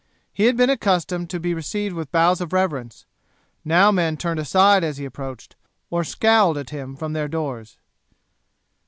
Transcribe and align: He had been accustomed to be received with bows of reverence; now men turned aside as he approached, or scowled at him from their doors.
He 0.33 0.45
had 0.45 0.57
been 0.57 0.71
accustomed 0.71 1.29
to 1.29 1.39
be 1.39 1.53
received 1.53 1.93
with 1.93 2.11
bows 2.11 2.41
of 2.41 2.51
reverence; 2.53 3.05
now 3.63 3.91
men 3.91 4.17
turned 4.17 4.39
aside 4.39 4.83
as 4.83 4.97
he 4.97 5.05
approached, 5.05 5.55
or 5.91 6.03
scowled 6.03 6.57
at 6.57 6.71
him 6.71 6.95
from 6.95 7.13
their 7.13 7.27
doors. 7.27 7.77